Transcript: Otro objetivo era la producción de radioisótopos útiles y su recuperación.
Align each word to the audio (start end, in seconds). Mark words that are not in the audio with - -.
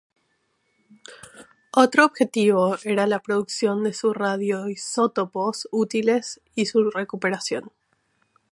Otro 1.77 2.05
objetivo 2.07 2.75
era 2.83 3.05
la 3.05 3.19
producción 3.21 3.83
de 3.83 3.93
radioisótopos 4.15 5.67
útiles 5.71 6.41
y 6.55 6.65
su 6.65 6.89
recuperación. 6.89 7.71